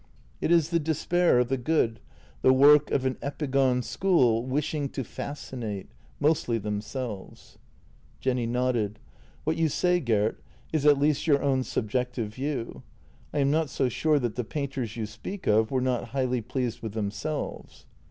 [0.41, 1.99] It is the despair of the good,
[2.41, 7.59] the work of an epigon school wishing to fascinate— mostly themselves."
[8.19, 8.97] Jenny nodded."
[9.43, 10.41] What you say, Gert,
[10.73, 12.81] is at least your own subjective view.
[13.31, 16.81] I am not so sure that the painters you speak of were not highly pleased
[16.81, 17.85] with themselves."